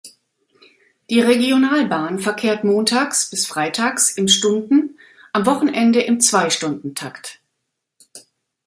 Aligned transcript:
Die 1.11 1.19
Regionalbahn 1.21 2.17
verkehrt 2.17 2.63
montags 2.63 3.29
bis 3.29 3.45
freitags 3.45 4.09
im 4.09 4.27
Stunden-, 4.27 4.97
am 5.31 5.45
Wochenende 5.45 6.01
im 6.01 6.19
Zwei-Stunden-Takt. 6.19 7.39